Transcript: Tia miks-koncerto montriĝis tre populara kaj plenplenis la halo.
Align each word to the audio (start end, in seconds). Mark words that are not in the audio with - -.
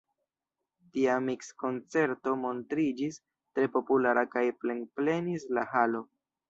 Tia 0.95 1.17
miks-koncerto 1.25 2.35
montriĝis 2.47 3.23
tre 3.29 3.71
populara 3.79 4.27
kaj 4.37 4.49
plenplenis 4.65 5.49
la 5.59 5.71
halo. 5.77 6.09